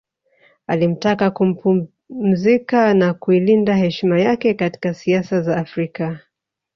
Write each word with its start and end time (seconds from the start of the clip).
Alimtaka 0.67 1.31
kupumzika 1.31 2.93
na 2.93 3.13
kuilinda 3.13 3.75
heshima 3.75 4.19
yake 4.21 4.53
katika 4.53 4.93
siasa 4.93 5.41
za 5.41 5.57
Afrika 5.57 6.19